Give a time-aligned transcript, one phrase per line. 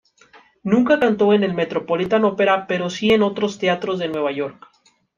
[0.63, 4.67] Nunca cantó en el Metropolitan Opera pero si en otros teatros de Nueva York.